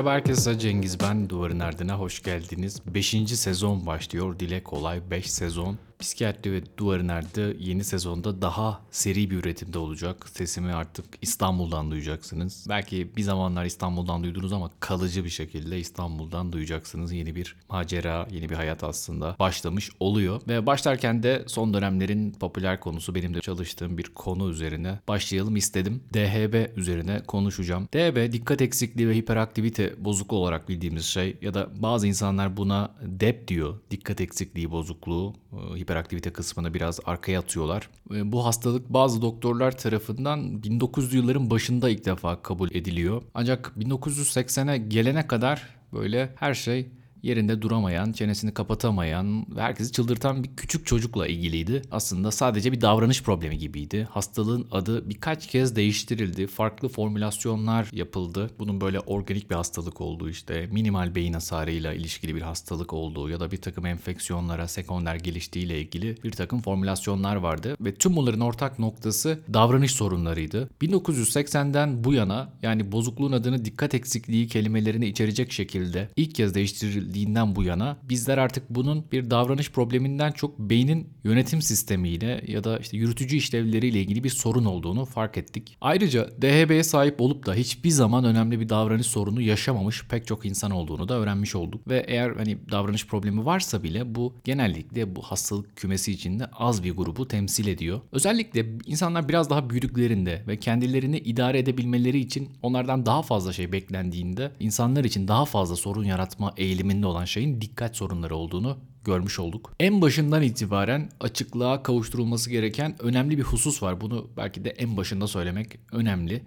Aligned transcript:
Merhaba 0.00 0.14
herkese 0.14 0.58
Cengiz 0.58 1.00
ben 1.00 1.28
Duvarın 1.28 1.60
Ardına 1.60 1.98
hoş 1.98 2.22
geldiniz. 2.22 2.82
5. 2.86 3.08
sezon 3.26 3.86
başlıyor. 3.86 4.38
Dile 4.38 4.62
kolay 4.62 5.10
5 5.10 5.30
sezon. 5.30 5.78
Psikiyatri 6.00 6.52
ve 6.52 6.62
Duvarın 6.78 7.08
Ardı 7.08 7.56
yeni 7.58 7.84
sezonda 7.84 8.42
daha 8.42 8.80
seri 8.90 9.30
bir 9.30 9.36
üretimde 9.36 9.78
olacak. 9.78 10.28
Sesimi 10.28 10.74
artık 10.74 11.04
İstanbul'dan 11.22 11.90
duyacaksınız. 11.90 12.66
Belki 12.68 13.16
bir 13.16 13.22
zamanlar 13.22 13.64
İstanbul'dan 13.64 14.24
duydunuz 14.24 14.52
ama 14.52 14.70
kalıcı 14.80 15.24
bir 15.24 15.30
şekilde 15.30 15.78
İstanbul'dan 15.78 16.52
duyacaksınız. 16.52 17.12
Yeni 17.12 17.34
bir 17.34 17.56
macera, 17.68 18.26
yeni 18.30 18.48
bir 18.48 18.54
hayat 18.54 18.84
aslında 18.84 19.36
başlamış 19.38 19.90
oluyor. 20.00 20.40
Ve 20.48 20.66
başlarken 20.66 21.22
de 21.22 21.44
son 21.46 21.74
dönemlerin 21.74 22.32
popüler 22.32 22.80
konusu 22.80 23.14
benim 23.14 23.34
de 23.34 23.40
çalıştığım 23.40 23.98
bir 23.98 24.04
konu 24.14 24.50
üzerine 24.50 24.98
başlayalım 25.08 25.56
istedim. 25.56 26.02
DHB 26.14 26.78
üzerine 26.78 27.22
konuşacağım. 27.26 27.88
DHB 27.94 28.32
dikkat 28.32 28.62
eksikliği 28.62 29.08
ve 29.08 29.14
hiperaktivite 29.16 30.04
bozukluğu 30.04 30.38
olarak 30.38 30.68
bildiğimiz 30.68 31.04
şey 31.04 31.36
ya 31.42 31.54
da 31.54 31.68
bazı 31.82 32.06
insanlar 32.06 32.56
buna 32.56 32.94
DEP 33.02 33.48
diyor. 33.48 33.80
Dikkat 33.90 34.20
eksikliği 34.20 34.70
bozukluğu, 34.70 35.34
hiperaktivite 35.52 35.89
kısmını 36.32 36.74
biraz 36.74 37.00
arkaya 37.04 37.40
atıyorlar. 37.40 37.90
Bu 38.10 38.46
hastalık 38.46 38.88
bazı 38.88 39.22
doktorlar 39.22 39.78
tarafından 39.78 40.40
1900'lü 40.40 41.16
yılların 41.16 41.50
başında 41.50 41.90
ilk 41.90 42.04
defa 42.04 42.42
kabul 42.42 42.70
ediliyor. 42.72 43.22
Ancak 43.34 43.72
1980'e 43.78 44.78
gelene 44.78 45.26
kadar 45.26 45.68
böyle 45.92 46.34
her 46.36 46.54
şey 46.54 46.86
yerinde 47.22 47.62
duramayan, 47.62 48.12
çenesini 48.12 48.54
kapatamayan 48.54 49.46
ve 49.56 49.60
herkesi 49.60 49.92
çıldırtan 49.92 50.44
bir 50.44 50.56
küçük 50.56 50.86
çocukla 50.86 51.26
ilgiliydi. 51.26 51.82
Aslında 51.90 52.30
sadece 52.30 52.72
bir 52.72 52.80
davranış 52.80 53.22
problemi 53.22 53.58
gibiydi. 53.58 54.08
Hastalığın 54.10 54.66
adı 54.70 55.08
birkaç 55.10 55.46
kez 55.46 55.76
değiştirildi. 55.76 56.46
Farklı 56.46 56.88
formülasyonlar 56.88 57.88
yapıldı. 57.92 58.50
Bunun 58.58 58.80
böyle 58.80 59.00
organik 59.00 59.50
bir 59.50 59.54
hastalık 59.54 60.00
olduğu 60.00 60.30
işte 60.30 60.68
minimal 60.72 61.14
beyin 61.14 61.32
hasarıyla 61.32 61.92
ilişkili 61.92 62.34
bir 62.34 62.42
hastalık 62.42 62.92
olduğu 62.92 63.30
ya 63.30 63.40
da 63.40 63.50
bir 63.50 63.56
takım 63.56 63.86
enfeksiyonlara 63.86 64.68
sekonder 64.68 65.14
geliştiğiyle 65.14 65.80
ilgili 65.80 66.16
bir 66.24 66.30
takım 66.30 66.60
formülasyonlar 66.60 67.36
vardı. 67.36 67.76
Ve 67.80 67.94
tüm 67.94 68.16
bunların 68.16 68.40
ortak 68.40 68.78
noktası 68.78 69.40
davranış 69.52 69.92
sorunlarıydı. 69.92 70.70
1980'den 70.82 72.04
bu 72.04 72.14
yana 72.14 72.52
yani 72.62 72.92
bozukluğun 72.92 73.32
adını 73.32 73.64
dikkat 73.64 73.94
eksikliği 73.94 74.48
kelimelerini 74.48 75.06
içerecek 75.06 75.52
şekilde 75.52 76.08
ilk 76.16 76.34
kez 76.34 76.54
değiştirildi 76.54 77.09
geliştirildiğinden 77.10 77.56
bu 77.56 77.62
yana 77.62 77.96
bizler 78.02 78.38
artık 78.38 78.70
bunun 78.70 79.04
bir 79.12 79.30
davranış 79.30 79.70
probleminden 79.70 80.32
çok 80.32 80.58
beynin 80.58 81.08
yönetim 81.24 81.62
sistemiyle 81.62 82.44
ya 82.46 82.64
da 82.64 82.78
işte 82.78 82.96
yürütücü 82.96 83.36
işlevleriyle 83.36 84.00
ilgili 84.00 84.24
bir 84.24 84.30
sorun 84.30 84.64
olduğunu 84.64 85.04
fark 85.04 85.38
ettik. 85.38 85.76
Ayrıca 85.80 86.28
DHB'ye 86.42 86.82
sahip 86.82 87.20
olup 87.20 87.46
da 87.46 87.54
hiçbir 87.54 87.90
zaman 87.90 88.24
önemli 88.24 88.60
bir 88.60 88.68
davranış 88.68 89.06
sorunu 89.06 89.40
yaşamamış 89.40 90.04
pek 90.08 90.26
çok 90.26 90.46
insan 90.46 90.70
olduğunu 90.70 91.08
da 91.08 91.14
öğrenmiş 91.14 91.54
olduk. 91.54 91.88
Ve 91.88 92.04
eğer 92.08 92.30
hani 92.36 92.58
davranış 92.70 93.06
problemi 93.06 93.44
varsa 93.44 93.82
bile 93.82 94.14
bu 94.14 94.34
genellikle 94.44 95.16
bu 95.16 95.22
hastalık 95.22 95.76
kümesi 95.76 96.12
içinde 96.12 96.46
az 96.46 96.84
bir 96.84 96.96
grubu 96.96 97.28
temsil 97.28 97.66
ediyor. 97.66 98.00
Özellikle 98.12 98.66
insanlar 98.86 99.28
biraz 99.28 99.50
daha 99.50 99.70
büyüdüklerinde 99.70 100.44
ve 100.46 100.56
kendilerini 100.56 101.18
idare 101.18 101.58
edebilmeleri 101.58 102.18
için 102.18 102.48
onlardan 102.62 103.06
daha 103.06 103.22
fazla 103.22 103.52
şey 103.52 103.72
beklendiğinde 103.72 104.52
insanlar 104.60 105.04
için 105.04 105.28
daha 105.28 105.44
fazla 105.44 105.76
sorun 105.76 106.04
yaratma 106.04 106.52
eğiliminde 106.56 106.99
üzerinde 107.00 107.06
olan 107.06 107.24
şeyin 107.24 107.60
dikkat 107.60 107.96
sorunları 107.96 108.36
olduğunu 108.36 108.78
görmüş 109.04 109.38
olduk. 109.38 109.72
En 109.80 110.00
başından 110.00 110.42
itibaren 110.42 111.10
açıklığa 111.20 111.82
kavuşturulması 111.82 112.50
gereken 112.50 112.96
önemli 112.98 113.38
bir 113.38 113.42
husus 113.42 113.82
var. 113.82 114.00
Bunu 114.00 114.30
belki 114.36 114.64
de 114.64 114.70
en 114.70 114.96
başında 114.96 115.26
söylemek 115.26 115.78
önemli. 115.92 116.42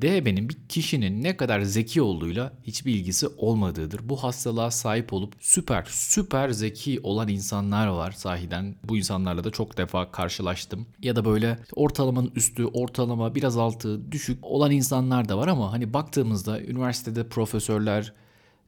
DHB'nin 0.00 0.48
bir 0.48 0.56
kişinin 0.68 1.22
ne 1.22 1.36
kadar 1.36 1.62
zeki 1.62 2.02
olduğuyla 2.02 2.52
hiçbir 2.64 2.94
ilgisi 2.94 3.28
olmadığıdır. 3.36 4.00
Bu 4.08 4.16
hastalığa 4.16 4.70
sahip 4.70 5.12
olup 5.12 5.34
süper 5.40 5.86
süper 5.88 6.50
zeki 6.50 7.00
olan 7.02 7.28
insanlar 7.28 7.86
var 7.86 8.12
sahiden. 8.12 8.74
Bu 8.84 8.96
insanlarla 8.96 9.44
da 9.44 9.50
çok 9.50 9.76
defa 9.76 10.10
karşılaştım. 10.10 10.86
Ya 11.02 11.16
da 11.16 11.24
böyle 11.24 11.58
ortalamanın 11.76 12.32
üstü, 12.34 12.64
ortalama 12.66 13.34
biraz 13.34 13.56
altı, 13.56 14.12
düşük 14.12 14.44
olan 14.44 14.70
insanlar 14.70 15.28
da 15.28 15.38
var 15.38 15.48
ama 15.48 15.72
hani 15.72 15.92
baktığımızda 15.92 16.60
üniversitede 16.60 17.28
profesörler, 17.28 18.12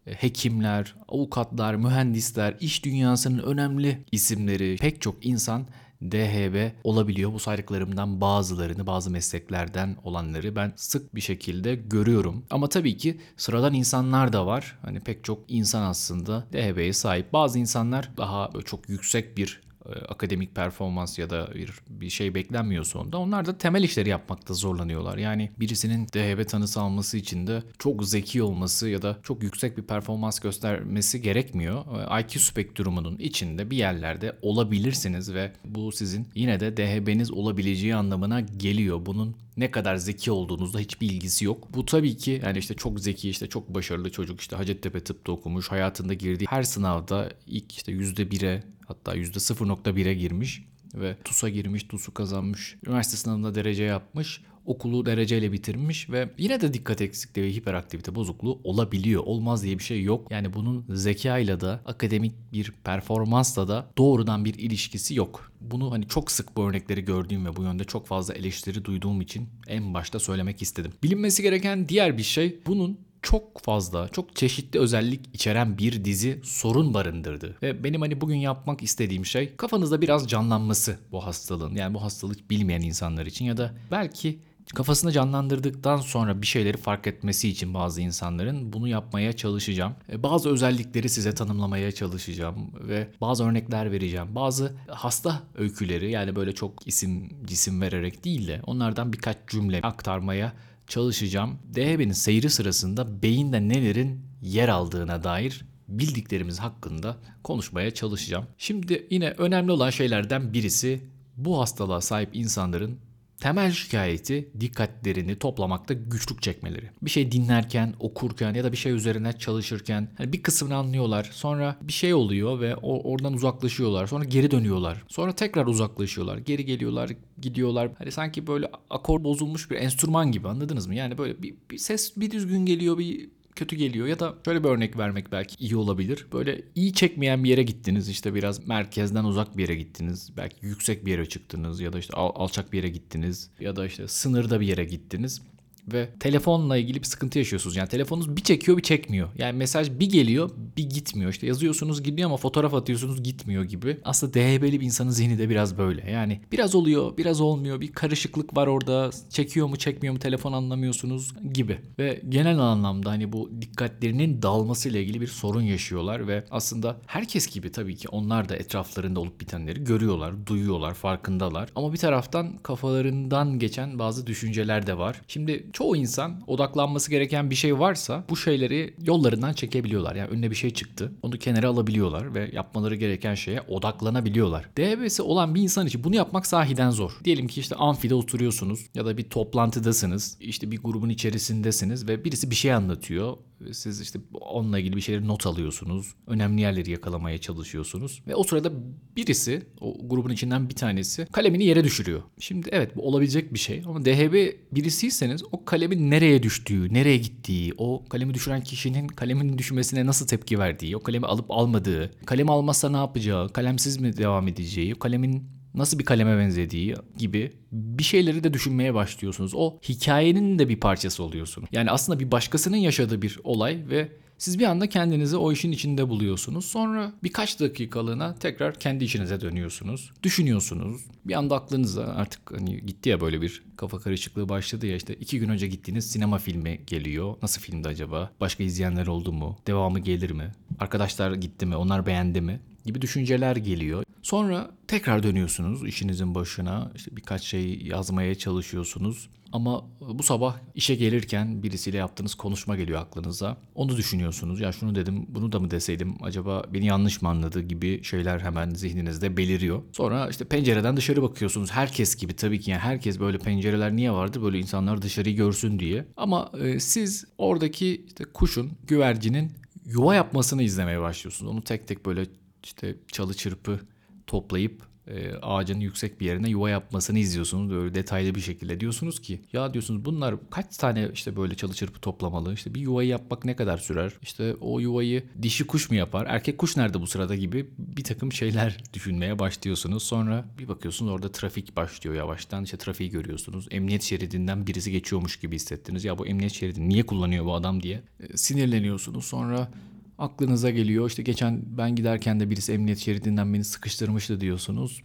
hekimler, 0.06 0.94
avukatlar, 1.08 1.74
mühendisler, 1.74 2.56
iş 2.60 2.84
dünyasının 2.84 3.42
önemli 3.42 4.04
isimleri, 4.12 4.76
pek 4.80 5.02
çok 5.02 5.26
insan 5.26 5.66
DHB 6.02 6.70
olabiliyor. 6.84 7.32
Bu 7.32 7.38
saydıklarımdan 7.38 8.20
bazılarını, 8.20 8.86
bazı 8.86 9.10
mesleklerden 9.10 9.96
olanları 10.04 10.56
ben 10.56 10.72
sık 10.76 11.14
bir 11.14 11.20
şekilde 11.20 11.74
görüyorum. 11.74 12.44
Ama 12.50 12.68
tabii 12.68 12.96
ki 12.96 13.20
sıradan 13.36 13.74
insanlar 13.74 14.32
da 14.32 14.46
var. 14.46 14.78
Hani 14.82 15.00
pek 15.00 15.24
çok 15.24 15.44
insan 15.48 15.82
aslında 15.82 16.46
DHB'ye 16.52 16.92
sahip. 16.92 17.32
Bazı 17.32 17.58
insanlar 17.58 18.10
daha 18.16 18.50
çok 18.64 18.88
yüksek 18.88 19.36
bir 19.36 19.60
e, 19.65 19.65
akademik 20.08 20.54
performans 20.54 21.18
ya 21.18 21.30
da 21.30 21.54
bir, 21.54 21.70
bir 21.88 22.10
şey 22.10 22.34
beklenmiyorsa 22.34 22.98
onda 22.98 23.18
onlar 23.18 23.46
da 23.46 23.58
temel 23.58 23.82
işleri 23.82 24.08
yapmakta 24.08 24.54
zorlanıyorlar. 24.54 25.18
Yani 25.18 25.50
birisinin 25.60 26.06
DHB 26.06 26.48
tanısı 26.48 26.80
alması 26.80 27.16
için 27.16 27.46
de 27.46 27.62
çok 27.78 28.04
zeki 28.04 28.42
olması 28.42 28.88
ya 28.88 29.02
da 29.02 29.18
çok 29.22 29.42
yüksek 29.42 29.78
bir 29.78 29.82
performans 29.82 30.38
göstermesi 30.38 31.22
gerekmiyor. 31.22 31.84
E, 32.10 32.20
IQ 32.20 32.40
spektrumunun 32.40 33.18
içinde 33.18 33.70
bir 33.70 33.76
yerlerde 33.76 34.36
olabilirsiniz 34.42 35.34
ve 35.34 35.52
bu 35.64 35.92
sizin 35.92 36.28
yine 36.34 36.60
de 36.60 36.76
DHB'niz 36.76 37.30
olabileceği 37.30 37.94
anlamına 37.94 38.40
geliyor. 38.40 39.06
Bunun 39.06 39.36
ne 39.56 39.70
kadar 39.70 39.96
zeki 39.96 40.30
olduğunuzda 40.30 40.78
hiçbir 40.78 41.10
ilgisi 41.10 41.44
yok. 41.44 41.68
Bu 41.74 41.84
tabii 41.84 42.16
ki 42.16 42.40
yani 42.44 42.58
işte 42.58 42.74
çok 42.74 43.00
zeki 43.00 43.30
işte 43.30 43.46
çok 43.46 43.74
başarılı 43.74 44.10
çocuk 44.10 44.40
işte 44.40 44.56
Hacettepe 44.56 45.00
tıpta 45.00 45.32
okumuş 45.32 45.68
hayatında 45.68 46.14
girdiği 46.14 46.46
her 46.48 46.62
sınavda 46.62 47.32
ilk 47.46 47.72
işte 47.72 47.92
%1'e 47.92 48.62
Hatta 48.86 49.16
%0.1'e 49.16 50.14
girmiş 50.14 50.64
ve 50.94 51.16
TUS'a 51.24 51.48
girmiş, 51.48 51.82
TUS'u 51.82 52.14
kazanmış. 52.14 52.76
Üniversite 52.86 53.16
sınavında 53.16 53.54
derece 53.54 53.84
yapmış 53.84 54.40
okulu 54.66 55.06
dereceyle 55.06 55.52
bitirmiş 55.52 56.10
ve 56.10 56.30
yine 56.38 56.60
de 56.60 56.74
dikkat 56.74 57.00
eksikliği 57.00 57.46
ve 57.46 57.52
hiperaktivite 57.52 58.14
bozukluğu 58.14 58.60
olabiliyor. 58.64 59.22
Olmaz 59.26 59.62
diye 59.62 59.78
bir 59.78 59.84
şey 59.84 60.02
yok. 60.02 60.30
Yani 60.30 60.54
bunun 60.54 60.84
zekayla 60.88 61.60
da 61.60 61.80
akademik 61.86 62.32
bir 62.52 62.72
performansla 62.84 63.68
da 63.68 63.90
doğrudan 63.98 64.44
bir 64.44 64.54
ilişkisi 64.54 65.14
yok. 65.14 65.52
Bunu 65.60 65.92
hani 65.92 66.08
çok 66.08 66.30
sık 66.30 66.56
bu 66.56 66.68
örnekleri 66.68 67.04
gördüğüm 67.04 67.46
ve 67.46 67.56
bu 67.56 67.62
yönde 67.62 67.84
çok 67.84 68.06
fazla 68.06 68.34
eleştiri 68.34 68.84
duyduğum 68.84 69.20
için 69.20 69.48
en 69.66 69.94
başta 69.94 70.18
söylemek 70.18 70.62
istedim. 70.62 70.92
Bilinmesi 71.02 71.42
gereken 71.42 71.88
diğer 71.88 72.18
bir 72.18 72.22
şey 72.22 72.60
bunun 72.66 73.05
çok 73.22 73.60
fazla, 73.60 74.08
çok 74.08 74.36
çeşitli 74.36 74.80
özellik 74.80 75.20
içeren 75.32 75.78
bir 75.78 76.04
dizi 76.04 76.40
sorun 76.44 76.94
barındırdı. 76.94 77.56
Ve 77.62 77.84
benim 77.84 78.00
hani 78.00 78.20
bugün 78.20 78.36
yapmak 78.36 78.82
istediğim 78.82 79.26
şey 79.26 79.56
kafanızda 79.56 80.02
biraz 80.02 80.28
canlanması 80.28 80.98
bu 81.12 81.26
hastalığın. 81.26 81.74
Yani 81.74 81.94
bu 81.94 82.02
hastalık 82.02 82.50
bilmeyen 82.50 82.80
insanlar 82.80 83.26
için 83.26 83.44
ya 83.44 83.56
da 83.56 83.74
belki 83.90 84.38
kafasını 84.74 85.12
canlandırdıktan 85.12 85.96
sonra 85.96 86.42
bir 86.42 86.46
şeyleri 86.46 86.76
fark 86.76 87.06
etmesi 87.06 87.48
için 87.48 87.74
bazı 87.74 88.00
insanların 88.00 88.72
bunu 88.72 88.88
yapmaya 88.88 89.32
çalışacağım. 89.32 89.94
E, 90.12 90.22
bazı 90.22 90.50
özellikleri 90.50 91.08
size 91.08 91.34
tanımlamaya 91.34 91.92
çalışacağım 91.92 92.70
ve 92.88 93.08
bazı 93.20 93.44
örnekler 93.44 93.92
vereceğim. 93.92 94.34
Bazı 94.34 94.74
hasta 94.88 95.42
öyküleri 95.54 96.10
yani 96.10 96.36
böyle 96.36 96.52
çok 96.52 96.86
isim 96.86 97.28
cisim 97.46 97.80
vererek 97.80 98.24
değil 98.24 98.48
de 98.48 98.60
onlardan 98.66 99.12
birkaç 99.12 99.36
cümle 99.48 99.80
aktarmaya 99.82 100.52
çalışacağım. 100.86 101.58
DHB'nin 101.74 102.12
seyri 102.12 102.50
sırasında 102.50 103.22
beyinde 103.22 103.68
nelerin 103.68 104.20
yer 104.42 104.68
aldığına 104.68 105.24
dair 105.24 105.64
bildiklerimiz 105.88 106.58
hakkında 106.58 107.16
konuşmaya 107.44 107.90
çalışacağım. 107.90 108.46
Şimdi 108.58 109.06
yine 109.10 109.30
önemli 109.30 109.72
olan 109.72 109.90
şeylerden 109.90 110.52
birisi 110.52 111.00
bu 111.36 111.60
hastalığa 111.60 112.00
sahip 112.00 112.36
insanların 112.36 112.98
Temel 113.40 113.72
şikayeti 113.72 114.48
dikkatlerini 114.60 115.38
toplamakta 115.38 115.94
güçlük 115.94 116.42
çekmeleri. 116.42 116.90
Bir 117.02 117.10
şey 117.10 117.32
dinlerken, 117.32 117.94
okurken 118.00 118.54
ya 118.54 118.64
da 118.64 118.72
bir 118.72 118.76
şey 118.76 118.92
üzerine 118.92 119.32
çalışırken 119.32 120.08
hani 120.18 120.32
bir 120.32 120.42
kısmını 120.42 120.76
anlıyorlar. 120.76 121.30
Sonra 121.32 121.76
bir 121.82 121.92
şey 121.92 122.14
oluyor 122.14 122.60
ve 122.60 122.76
oradan 122.76 123.32
uzaklaşıyorlar. 123.32 124.06
Sonra 124.06 124.24
geri 124.24 124.50
dönüyorlar. 124.50 125.04
Sonra 125.08 125.32
tekrar 125.32 125.66
uzaklaşıyorlar. 125.66 126.38
Geri 126.38 126.64
geliyorlar, 126.64 127.10
gidiyorlar. 127.40 127.90
Hani 127.98 128.12
sanki 128.12 128.46
böyle 128.46 128.70
akor 128.90 129.24
bozulmuş 129.24 129.70
bir 129.70 129.76
enstrüman 129.76 130.32
gibi 130.32 130.48
anladınız 130.48 130.86
mı? 130.86 130.94
Yani 130.94 131.18
böyle 131.18 131.42
bir, 131.42 131.54
bir 131.70 131.78
ses 131.78 132.16
bir 132.16 132.30
düzgün 132.30 132.66
geliyor, 132.66 132.98
bir 132.98 133.28
kötü 133.56 133.76
geliyor 133.76 134.06
ya 134.06 134.18
da 134.20 134.34
şöyle 134.44 134.64
bir 134.64 134.68
örnek 134.68 134.98
vermek 134.98 135.32
belki 135.32 135.56
iyi 135.64 135.76
olabilir. 135.76 136.26
Böyle 136.32 136.62
iyi 136.74 136.92
çekmeyen 136.92 137.44
bir 137.44 137.50
yere 137.50 137.62
gittiniz 137.62 138.08
işte 138.08 138.34
biraz 138.34 138.66
merkezden 138.66 139.24
uzak 139.24 139.56
bir 139.56 139.62
yere 139.62 139.74
gittiniz. 139.76 140.30
Belki 140.36 140.56
yüksek 140.66 141.06
bir 141.06 141.10
yere 141.10 141.26
çıktınız 141.28 141.80
ya 141.80 141.92
da 141.92 141.98
işte 141.98 142.16
al- 142.16 142.32
alçak 142.34 142.72
bir 142.72 142.76
yere 142.76 142.88
gittiniz 142.88 143.50
ya 143.60 143.76
da 143.76 143.86
işte 143.86 144.08
sınırda 144.08 144.60
bir 144.60 144.66
yere 144.66 144.84
gittiniz. 144.84 145.42
Ve 145.92 146.08
telefonla 146.20 146.76
ilgili 146.76 146.98
bir 146.98 147.06
sıkıntı 147.06 147.38
yaşıyorsunuz. 147.38 147.76
Yani 147.76 147.88
telefonunuz 147.88 148.36
bir 148.36 148.42
çekiyor 148.42 148.76
bir 148.76 148.82
çekmiyor. 148.82 149.28
Yani 149.38 149.58
mesaj 149.58 149.90
bir 149.90 150.10
geliyor 150.10 150.50
bir 150.76 150.90
gitmiyor. 150.90 151.30
İşte 151.30 151.46
yazıyorsunuz 151.46 152.02
gidiyor 152.02 152.26
ama 152.26 152.36
fotoğraf 152.36 152.74
atıyorsunuz 152.74 153.22
gitmiyor 153.22 153.64
gibi. 153.64 154.00
Aslında 154.04 154.34
DHB'li 154.34 154.80
bir 154.80 154.86
insanın 154.86 155.10
zihni 155.10 155.38
de 155.38 155.50
biraz 155.50 155.78
böyle. 155.78 156.10
Yani 156.10 156.40
biraz 156.52 156.74
oluyor 156.74 157.16
biraz 157.16 157.40
olmuyor 157.40 157.80
bir 157.80 157.92
karışıklık 157.92 158.56
var 158.56 158.66
orada. 158.66 159.10
Çekiyor 159.30 159.66
mu 159.66 159.76
çekmiyor 159.76 160.14
mu 160.14 160.18
telefon 160.20 160.52
anlamıyorsunuz 160.52 161.32
gibi. 161.52 161.78
Ve 161.98 162.22
genel 162.28 162.58
anlamda 162.58 163.10
hani 163.10 163.32
bu 163.32 163.50
dikkatlerinin 163.60 164.42
dalmasıyla 164.42 165.00
ilgili 165.00 165.20
bir 165.20 165.26
sorun 165.26 165.62
yaşıyorlar 165.62 166.28
ve 166.28 166.44
aslında 166.50 166.96
herkes 167.06 167.46
gibi 167.46 167.72
tabii 167.72 167.96
ki 167.96 168.08
onlar 168.08 168.48
da 168.48 168.56
etraflarında 168.56 169.20
olup 169.20 169.40
bitenleri 169.40 169.84
görüyorlar, 169.84 170.46
duyuyorlar, 170.46 170.94
farkındalar. 170.94 171.68
Ama 171.74 171.92
bir 171.92 171.98
taraftan 171.98 172.56
kafalarından 172.56 173.58
geçen 173.58 173.98
bazı 173.98 174.26
düşünceler 174.26 174.86
de 174.86 174.98
var. 174.98 175.20
Şimdi 175.28 175.66
çoğu 175.76 175.96
insan 175.96 176.42
odaklanması 176.46 177.10
gereken 177.10 177.50
bir 177.50 177.54
şey 177.54 177.78
varsa 177.78 178.24
bu 178.30 178.36
şeyleri 178.36 178.94
yollarından 179.02 179.52
çekebiliyorlar. 179.52 180.14
Yani 180.14 180.28
önüne 180.28 180.50
bir 180.50 180.56
şey 180.56 180.70
çıktı. 180.70 181.12
Onu 181.22 181.38
kenara 181.38 181.68
alabiliyorlar 181.68 182.34
ve 182.34 182.50
yapmaları 182.52 182.96
gereken 182.96 183.34
şeye 183.34 183.60
odaklanabiliyorlar. 183.60 184.68
DB'si 184.78 185.22
olan 185.22 185.54
bir 185.54 185.62
insan 185.62 185.86
için 185.86 186.04
bunu 186.04 186.16
yapmak 186.16 186.46
sahiden 186.46 186.90
zor. 186.90 187.18
Diyelim 187.24 187.46
ki 187.46 187.60
işte 187.60 187.74
amfide 187.74 188.14
oturuyorsunuz 188.14 188.86
ya 188.94 189.06
da 189.06 189.18
bir 189.18 189.22
toplantıdasınız. 189.30 190.36
İşte 190.40 190.70
bir 190.70 190.82
grubun 190.82 191.08
içerisindesiniz 191.08 192.08
ve 192.08 192.24
birisi 192.24 192.50
bir 192.50 192.56
şey 192.56 192.72
anlatıyor. 192.72 193.36
Siz 193.72 194.00
işte 194.00 194.18
onunla 194.40 194.78
ilgili 194.78 194.96
bir 194.96 195.00
şeyleri 195.00 195.28
not 195.28 195.46
alıyorsunuz. 195.46 196.14
Önemli 196.26 196.60
yerleri 196.60 196.90
yakalamaya 196.90 197.38
çalışıyorsunuz. 197.38 198.22
Ve 198.26 198.34
o 198.34 198.42
sırada 198.42 198.72
birisi, 199.16 199.62
o 199.80 200.08
grubun 200.08 200.30
içinden 200.30 200.68
bir 200.68 200.74
tanesi 200.74 201.26
kalemini 201.32 201.64
yere 201.64 201.84
düşürüyor. 201.84 202.22
Şimdi 202.38 202.68
evet 202.72 202.96
bu 202.96 203.08
olabilecek 203.08 203.54
bir 203.54 203.58
şey 203.58 203.82
ama 203.86 204.04
DHB 204.04 204.34
birisiyseniz 204.72 205.42
o 205.52 205.64
kalemin 205.64 206.10
nereye 206.10 206.42
düştüğü, 206.42 206.94
nereye 206.94 207.16
gittiği, 207.16 207.74
o 207.78 208.04
kalemi 208.08 208.34
düşüren 208.34 208.60
kişinin 208.60 209.08
kalemin 209.08 209.58
düşmesine 209.58 210.06
nasıl 210.06 210.26
tepki 210.26 210.58
verdiği, 210.58 210.96
o 210.96 211.02
kalemi 211.02 211.26
alıp 211.26 211.50
almadığı, 211.50 212.10
kalemi 212.26 212.50
almazsa 212.50 212.90
ne 212.90 212.96
yapacağı, 212.96 213.52
kalemsiz 213.52 213.96
mi 213.96 214.16
devam 214.16 214.48
edeceği, 214.48 214.94
kalemin 214.94 215.55
nasıl 215.76 215.98
bir 215.98 216.04
kaleme 216.04 216.38
benzediği 216.38 216.94
gibi 217.18 217.52
bir 217.72 218.04
şeyleri 218.04 218.44
de 218.44 218.52
düşünmeye 218.52 218.94
başlıyorsunuz. 218.94 219.52
O 219.54 219.78
hikayenin 219.88 220.58
de 220.58 220.68
bir 220.68 220.80
parçası 220.80 221.22
oluyorsunuz. 221.22 221.68
Yani 221.72 221.90
aslında 221.90 222.20
bir 222.20 222.30
başkasının 222.30 222.76
yaşadığı 222.76 223.22
bir 223.22 223.38
olay 223.44 223.82
ve 223.88 224.08
siz 224.38 224.58
bir 224.58 224.64
anda 224.64 224.88
kendinizi 224.88 225.36
o 225.36 225.52
işin 225.52 225.72
içinde 225.72 226.08
buluyorsunuz. 226.08 226.64
Sonra 226.64 227.12
birkaç 227.22 227.60
dakikalığına 227.60 228.34
tekrar 228.34 228.74
kendi 228.78 229.04
işinize 229.04 229.40
dönüyorsunuz. 229.40 230.12
Düşünüyorsunuz. 230.22 231.00
Bir 231.24 231.34
anda 231.34 231.56
aklınıza 231.56 232.04
artık 232.04 232.52
hani 232.52 232.86
gitti 232.86 233.08
ya 233.08 233.20
böyle 233.20 233.42
bir 233.42 233.62
kafa 233.76 233.98
karışıklığı 233.98 234.48
başladı 234.48 234.86
ya 234.86 234.96
işte 234.96 235.14
iki 235.14 235.38
gün 235.38 235.48
önce 235.48 235.66
gittiğiniz 235.66 236.10
sinema 236.10 236.38
filmi 236.38 236.80
geliyor. 236.86 237.34
Nasıl 237.42 237.60
filmdi 237.62 237.88
acaba? 237.88 238.30
Başka 238.40 238.64
izleyenler 238.64 239.06
oldu 239.06 239.32
mu? 239.32 239.58
Devamı 239.66 239.98
gelir 239.98 240.30
mi? 240.30 240.54
Arkadaşlar 240.78 241.32
gitti 241.32 241.66
mi? 241.66 241.76
Onlar 241.76 242.06
beğendi 242.06 242.40
mi? 242.40 242.60
gibi 242.86 243.02
düşünceler 243.02 243.56
geliyor. 243.56 244.04
Sonra 244.26 244.70
tekrar 244.88 245.22
dönüyorsunuz 245.22 245.88
işinizin 245.88 246.34
başına. 246.34 246.92
İşte 246.94 247.16
birkaç 247.16 247.42
şey 247.42 247.82
yazmaya 247.82 248.34
çalışıyorsunuz. 248.34 249.28
Ama 249.52 249.84
bu 250.00 250.22
sabah 250.22 250.56
işe 250.74 250.94
gelirken 250.94 251.62
birisiyle 251.62 251.96
yaptığınız 251.96 252.34
konuşma 252.34 252.76
geliyor 252.76 253.00
aklınıza. 253.00 253.56
Onu 253.74 253.96
düşünüyorsunuz. 253.96 254.60
Ya 254.60 254.72
şunu 254.72 254.94
dedim, 254.94 255.26
bunu 255.28 255.52
da 255.52 255.60
mı 255.60 255.70
deseydim? 255.70 256.14
Acaba 256.22 256.64
beni 256.72 256.86
yanlış 256.86 257.22
mı 257.22 257.28
anladı 257.28 257.60
gibi 257.60 258.04
şeyler 258.04 258.40
hemen 258.40 258.70
zihninizde 258.70 259.36
beliriyor. 259.36 259.82
Sonra 259.92 260.28
işte 260.28 260.44
pencereden 260.44 260.96
dışarı 260.96 261.22
bakıyorsunuz. 261.22 261.70
Herkes 261.70 262.16
gibi 262.16 262.36
tabii 262.36 262.60
ki 262.60 262.70
yani 262.70 262.80
herkes 262.80 263.20
böyle 263.20 263.38
pencereler 263.38 263.96
niye 263.96 264.12
vardır? 264.12 264.42
Böyle 264.42 264.58
insanlar 264.58 265.02
dışarıyı 265.02 265.36
görsün 265.36 265.78
diye. 265.78 266.06
Ama 266.16 266.52
e, 266.60 266.80
siz 266.80 267.24
oradaki 267.38 268.04
işte 268.06 268.24
kuşun, 268.24 268.72
güvercinin 268.86 269.52
yuva 269.84 270.14
yapmasını 270.14 270.62
izlemeye 270.62 271.00
başlıyorsunuz. 271.00 271.52
Onu 271.52 271.62
tek 271.62 271.88
tek 271.88 272.06
böyle 272.06 272.26
işte 272.64 272.96
çalı 273.12 273.34
çırpı 273.34 273.80
toplayıp 274.26 274.82
e, 275.06 275.34
ağacın 275.42 275.80
yüksek 275.80 276.20
bir 276.20 276.26
yerine 276.26 276.48
yuva 276.48 276.70
yapmasını 276.70 277.18
izliyorsunuz. 277.18 277.70
Böyle 277.70 277.94
detaylı 277.94 278.34
bir 278.34 278.40
şekilde 278.40 278.80
diyorsunuz 278.80 279.20
ki 279.20 279.40
ya 279.52 279.72
diyorsunuz 279.74 280.04
bunlar 280.04 280.34
kaç 280.50 280.76
tane 280.76 281.08
işte 281.14 281.36
böyle 281.36 281.54
çalı 281.54 281.74
çırpı 281.74 282.00
toplamalı? 282.00 282.54
İşte 282.54 282.74
bir 282.74 282.80
yuvayı 282.80 283.08
yapmak 283.08 283.44
ne 283.44 283.56
kadar 283.56 283.78
sürer? 283.78 284.12
İşte 284.22 284.54
o 284.60 284.80
yuvayı 284.80 285.24
dişi 285.42 285.66
kuş 285.66 285.90
mu 285.90 285.96
yapar? 285.96 286.26
Erkek 286.28 286.58
kuş 286.58 286.76
nerede 286.76 287.00
bu 287.00 287.06
sırada? 287.06 287.36
gibi 287.36 287.66
bir 287.78 288.04
takım 288.04 288.32
şeyler 288.32 288.76
düşünmeye 288.94 289.38
başlıyorsunuz. 289.38 290.02
Sonra 290.02 290.44
bir 290.58 290.68
bakıyorsunuz 290.68 291.12
orada 291.12 291.32
trafik 291.32 291.76
başlıyor 291.76 292.16
yavaştan. 292.16 292.64
İşte 292.64 292.76
trafiği 292.76 293.10
görüyorsunuz. 293.10 293.66
Emniyet 293.70 294.02
şeridinden 294.02 294.66
birisi 294.66 294.92
geçiyormuş 294.92 295.36
gibi 295.36 295.54
hissettiniz. 295.54 296.04
Ya 296.04 296.18
bu 296.18 296.26
emniyet 296.26 296.52
şeridini 296.52 296.88
niye 296.88 297.06
kullanıyor 297.06 297.44
bu 297.44 297.54
adam? 297.54 297.82
diye 297.82 298.02
e, 298.20 298.36
sinirleniyorsunuz. 298.36 299.24
Sonra 299.24 299.68
aklınıza 300.18 300.70
geliyor. 300.70 301.08
İşte 301.08 301.22
geçen 301.22 301.62
ben 301.78 301.96
giderken 301.96 302.40
de 302.40 302.50
birisi 302.50 302.72
emniyet 302.72 302.98
şeridinden 302.98 303.54
beni 303.54 303.64
sıkıştırmıştı 303.64 304.40
diyorsunuz. 304.40 305.02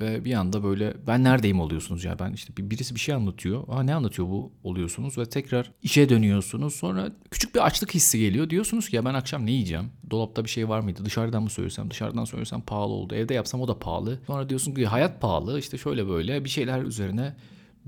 Ve 0.00 0.24
bir 0.24 0.34
anda 0.34 0.64
böyle 0.64 0.94
ben 1.06 1.24
neredeyim 1.24 1.60
oluyorsunuz 1.60 2.04
ya 2.04 2.18
ben 2.18 2.32
işte 2.32 2.52
birisi 2.56 2.94
bir 2.94 3.00
şey 3.00 3.14
anlatıyor. 3.14 3.64
Aa 3.68 3.82
ne 3.82 3.94
anlatıyor 3.94 4.28
bu 4.28 4.52
oluyorsunuz 4.64 5.18
ve 5.18 5.26
tekrar 5.26 5.72
işe 5.82 6.08
dönüyorsunuz. 6.08 6.74
Sonra 6.74 7.12
küçük 7.30 7.54
bir 7.54 7.66
açlık 7.66 7.94
hissi 7.94 8.18
geliyor. 8.18 8.50
Diyorsunuz 8.50 8.88
ki 8.88 8.96
ya 8.96 9.04
ben 9.04 9.14
akşam 9.14 9.46
ne 9.46 9.50
yiyeceğim? 9.50 9.90
Dolapta 10.10 10.44
bir 10.44 10.50
şey 10.50 10.68
var 10.68 10.80
mıydı? 10.80 11.04
Dışarıdan 11.04 11.42
mı 11.42 11.50
söylesem? 11.50 11.90
Dışarıdan 11.90 12.24
söylesem 12.24 12.60
pahalı 12.60 12.92
oldu. 12.92 13.14
Evde 13.14 13.34
yapsam 13.34 13.60
o 13.60 13.68
da 13.68 13.78
pahalı. 13.78 14.18
Sonra 14.26 14.48
diyorsun 14.48 14.74
ki 14.74 14.86
hayat 14.86 15.20
pahalı. 15.20 15.58
İşte 15.58 15.78
şöyle 15.78 16.08
böyle 16.08 16.44
bir 16.44 16.48
şeyler 16.48 16.82
üzerine 16.82 17.34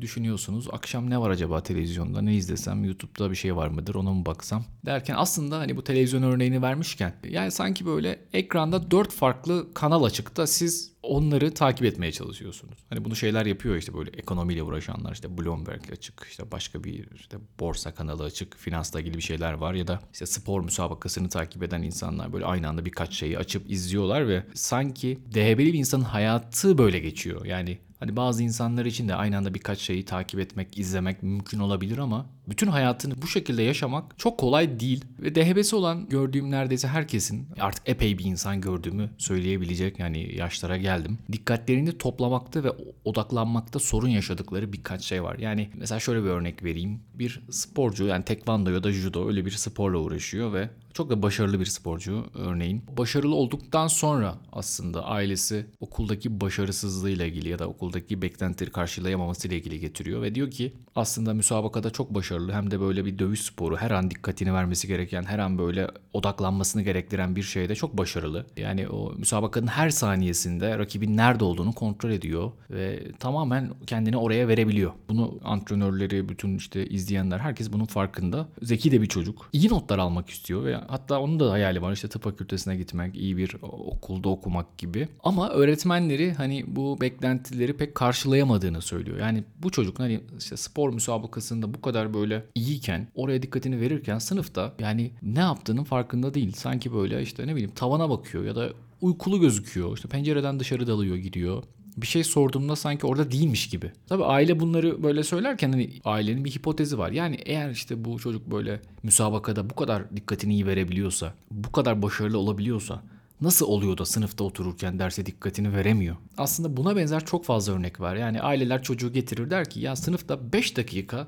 düşünüyorsunuz. 0.02 0.68
Akşam 0.72 1.10
ne 1.10 1.20
var 1.20 1.30
acaba 1.30 1.62
televizyonda? 1.62 2.22
Ne 2.22 2.34
izlesem? 2.34 2.84
YouTube'da 2.84 3.30
bir 3.30 3.36
şey 3.36 3.56
var 3.56 3.68
mıdır? 3.68 3.94
Ona 3.94 4.12
mı 4.12 4.26
baksam? 4.26 4.64
Derken 4.86 5.14
aslında 5.18 5.58
hani 5.58 5.76
bu 5.76 5.84
televizyon 5.84 6.22
örneğini 6.22 6.62
vermişken 6.62 7.14
yani 7.28 7.50
sanki 7.50 7.86
böyle 7.86 8.18
ekranda 8.32 8.90
dört 8.90 9.12
farklı 9.12 9.74
kanal 9.74 10.04
açıkta 10.04 10.46
siz 10.46 10.92
onları 11.02 11.54
takip 11.54 11.84
etmeye 11.84 12.12
çalışıyorsunuz. 12.12 12.78
Hani 12.90 13.04
bunu 13.04 13.16
şeyler 13.16 13.46
yapıyor 13.46 13.76
işte 13.76 13.94
böyle 13.94 14.10
ekonomiyle 14.10 14.62
uğraşanlar 14.62 15.12
işte 15.12 15.38
Bloomberg 15.38 15.92
açık 15.92 16.26
işte 16.30 16.50
başka 16.50 16.84
bir 16.84 17.08
işte 17.14 17.38
borsa 17.60 17.94
kanalı 17.94 18.24
açık 18.24 18.56
finansla 18.56 19.00
ilgili 19.00 19.16
bir 19.16 19.22
şeyler 19.22 19.52
var 19.52 19.74
ya 19.74 19.86
da 19.86 20.00
işte 20.12 20.26
spor 20.26 20.60
müsabakasını 20.64 21.28
takip 21.28 21.62
eden 21.62 21.82
insanlar 21.82 22.32
böyle 22.32 22.44
aynı 22.44 22.68
anda 22.68 22.84
birkaç 22.84 23.14
şeyi 23.14 23.38
açıp 23.38 23.70
izliyorlar 23.70 24.28
ve 24.28 24.46
sanki 24.54 25.18
DHB'li 25.34 25.72
bir 25.72 25.78
insanın 25.78 26.04
hayatı 26.04 26.78
böyle 26.78 26.98
geçiyor. 26.98 27.44
Yani 27.44 27.78
Hani 28.02 28.16
bazı 28.16 28.42
insanlar 28.42 28.84
için 28.86 29.08
de 29.08 29.14
aynı 29.14 29.36
anda 29.36 29.54
birkaç 29.54 29.78
şeyi 29.78 30.04
takip 30.04 30.40
etmek, 30.40 30.78
izlemek 30.78 31.22
mümkün 31.22 31.58
olabilir 31.58 31.98
ama 31.98 32.26
bütün 32.48 32.66
hayatını 32.66 33.22
bu 33.22 33.26
şekilde 33.26 33.62
yaşamak 33.62 34.18
çok 34.18 34.38
kolay 34.38 34.80
değil. 34.80 35.04
Ve 35.18 35.34
DHB'si 35.34 35.76
olan 35.76 36.08
gördüğüm 36.08 36.50
neredeyse 36.50 36.88
herkesin 36.88 37.48
artık 37.60 37.88
epey 37.88 38.18
bir 38.18 38.24
insan 38.24 38.60
gördüğümü 38.60 39.10
söyleyebilecek 39.18 39.98
yani 39.98 40.36
yaşlara 40.36 40.76
geldim. 40.76 41.18
Dikkatlerini 41.32 41.98
toplamakta 41.98 42.64
ve 42.64 42.70
odaklanmakta 43.04 43.78
sorun 43.78 44.08
yaşadıkları 44.08 44.72
birkaç 44.72 45.04
şey 45.04 45.22
var. 45.22 45.38
Yani 45.38 45.70
mesela 45.74 46.00
şöyle 46.00 46.24
bir 46.24 46.28
örnek 46.28 46.64
vereyim. 46.64 47.00
Bir 47.14 47.42
sporcu 47.50 48.04
yani 48.04 48.24
tekvando 48.24 48.70
ya 48.70 48.84
da 48.84 48.92
judo 48.92 49.28
öyle 49.28 49.44
bir 49.44 49.50
sporla 49.50 49.98
uğraşıyor 49.98 50.52
ve 50.52 50.70
çok 50.94 51.10
da 51.10 51.22
başarılı 51.22 51.60
bir 51.60 51.64
sporcu 51.64 52.26
örneğin. 52.34 52.84
Başarılı 52.96 53.34
olduktan 53.34 53.86
sonra 53.86 54.34
aslında 54.52 55.04
ailesi 55.04 55.66
okuldaki 55.80 56.40
başarısızlığıyla 56.40 57.26
ilgili 57.26 57.48
ya 57.48 57.58
da 57.58 57.68
okuldaki 57.68 58.22
beklentileri 58.22 58.70
karşılayamaması 58.70 59.48
ile 59.48 59.56
ilgili 59.56 59.80
getiriyor 59.80 60.22
ve 60.22 60.34
diyor 60.34 60.50
ki 60.50 60.72
aslında 60.96 61.34
müsabakada 61.34 61.90
çok 61.90 62.14
başarılı 62.14 62.52
hem 62.52 62.70
de 62.70 62.80
böyle 62.80 63.04
bir 63.04 63.18
dövüş 63.18 63.40
sporu 63.40 63.76
her 63.76 63.90
an 63.90 64.10
dikkatini 64.10 64.54
vermesi 64.54 64.88
gereken 64.88 65.22
her 65.22 65.38
an 65.38 65.58
böyle 65.58 65.88
odaklanmasını 66.12 66.82
gerektiren 66.82 67.36
bir 67.36 67.42
şeyde 67.42 67.74
çok 67.74 67.98
başarılı. 67.98 68.46
Yani 68.56 68.88
o 68.88 69.12
müsabakanın 69.16 69.66
her 69.66 69.90
saniyesinde 69.90 70.78
rakibin 70.78 71.16
nerede 71.16 71.44
olduğunu 71.44 71.72
kontrol 71.72 72.10
ediyor 72.10 72.52
ve 72.70 73.12
tamamen 73.18 73.70
kendini 73.86 74.16
oraya 74.16 74.48
verebiliyor. 74.48 74.92
Bunu 75.08 75.38
antrenörleri, 75.44 76.28
bütün 76.28 76.56
işte 76.56 76.86
izleyenler 76.86 77.38
herkes 77.38 77.72
bunun 77.72 77.84
farkında. 77.84 78.48
Zeki 78.62 78.92
de 78.92 79.02
bir 79.02 79.06
çocuk. 79.06 79.48
İyi 79.52 79.68
notlar 79.68 79.98
almak 79.98 80.30
istiyor 80.30 80.64
ve 80.64 80.76
hatta 80.88 81.20
onun 81.20 81.40
da 81.40 81.50
hayali 81.50 81.82
var 81.82 81.92
işte 81.92 82.08
tıp 82.08 82.22
fakültesine 82.22 82.76
gitmek, 82.76 83.16
iyi 83.16 83.36
bir 83.36 83.56
okulda 83.62 84.28
okumak 84.28 84.78
gibi. 84.78 85.08
Ama 85.22 85.50
öğretmenleri 85.50 86.32
hani 86.32 86.64
bu 86.66 87.00
beklentileri 87.00 87.76
pek 87.76 87.94
karşılayamadığını 87.94 88.80
söylüyor. 88.80 89.18
Yani 89.18 89.44
bu 89.62 89.70
çocuk 89.70 89.98
hani 89.98 90.20
işte 90.38 90.56
spor 90.56 90.92
müsabakasında 90.92 91.74
bu 91.74 91.80
kadar 91.80 92.14
böyle 92.14 92.44
iyiyken, 92.54 93.08
oraya 93.14 93.42
dikkatini 93.42 93.80
verirken 93.80 94.18
sınıfta 94.18 94.72
yani 94.78 95.10
ne 95.22 95.40
yaptığının 95.40 95.84
farkında 95.84 96.34
değil. 96.34 96.52
Sanki 96.52 96.92
böyle 96.94 97.22
işte 97.22 97.46
ne 97.46 97.52
bileyim 97.54 97.72
tavana 97.74 98.10
bakıyor 98.10 98.44
ya 98.44 98.56
da 98.56 98.68
uykulu 99.00 99.40
gözüküyor. 99.40 99.96
İşte 99.96 100.08
pencereden 100.08 100.60
dışarı 100.60 100.86
dalıyor 100.86 101.16
gidiyor 101.16 101.62
bir 101.96 102.06
şey 102.06 102.24
sorduğumda 102.24 102.76
sanki 102.76 103.06
orada 103.06 103.30
değilmiş 103.30 103.68
gibi. 103.68 103.92
Tabii 104.08 104.24
aile 104.24 104.60
bunları 104.60 105.02
böyle 105.02 105.22
söylerken 105.22 105.72
hani 105.72 105.90
ailenin 106.04 106.44
bir 106.44 106.50
hipotezi 106.50 106.98
var. 106.98 107.10
Yani 107.10 107.38
eğer 107.46 107.70
işte 107.70 108.04
bu 108.04 108.18
çocuk 108.18 108.50
böyle 108.50 108.80
müsabakada 109.02 109.70
bu 109.70 109.74
kadar 109.74 110.16
dikkatini 110.16 110.54
iyi 110.54 110.66
verebiliyorsa, 110.66 111.34
bu 111.50 111.72
kadar 111.72 112.02
başarılı 112.02 112.38
olabiliyorsa 112.38 113.02
nasıl 113.40 113.66
oluyor 113.66 113.98
da 113.98 114.04
sınıfta 114.04 114.44
otururken 114.44 114.98
derse 114.98 115.26
dikkatini 115.26 115.72
veremiyor? 115.74 116.16
Aslında 116.38 116.76
buna 116.76 116.96
benzer 116.96 117.24
çok 117.24 117.44
fazla 117.44 117.72
örnek 117.72 118.00
var. 118.00 118.16
Yani 118.16 118.40
aileler 118.42 118.82
çocuğu 118.82 119.12
getirir 119.12 119.50
der 119.50 119.70
ki 119.70 119.80
ya 119.80 119.96
sınıfta 119.96 120.52
5 120.52 120.76
dakika 120.76 121.26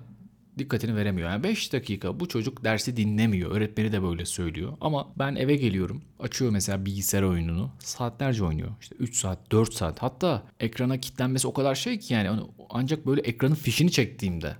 dikkatini 0.59 0.97
veremiyor. 0.97 1.31
Yani 1.31 1.43
5 1.43 1.73
dakika 1.73 2.21
bu 2.21 2.29
çocuk 2.29 2.65
dersi 2.65 2.97
dinlemiyor. 2.97 3.51
Öğretmeni 3.51 3.93
de 3.93 4.03
böyle 4.03 4.27
söylüyor. 4.27 4.73
Ama 4.81 5.13
ben 5.19 5.35
eve 5.35 5.57
geliyorum. 5.57 6.03
Açıyor 6.19 6.51
mesela 6.51 6.85
bilgisayar 6.85 7.23
oyununu. 7.23 7.71
Saatlerce 7.79 8.45
oynuyor. 8.45 8.71
İşte 8.81 8.97
3 8.99 9.17
saat, 9.17 9.53
4 9.53 9.75
saat. 9.75 10.03
Hatta 10.03 10.43
ekrana 10.61 10.99
kilitlenmesi 11.01 11.49
o 11.49 11.53
kadar 11.53 11.75
şey 11.75 11.99
ki 11.99 12.15
yani 12.15 12.41
ancak 12.71 13.07
böyle 13.07 13.21
ekranın 13.21 13.55
fişini 13.55 13.91
çektiğimde 13.91 14.57